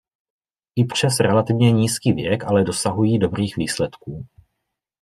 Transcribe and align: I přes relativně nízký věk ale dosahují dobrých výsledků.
I 0.75 0.85
přes 0.85 1.19
relativně 1.19 1.71
nízký 1.71 2.11
věk 2.13 2.43
ale 2.43 2.63
dosahují 2.63 3.19
dobrých 3.19 3.57
výsledků. 3.57 4.25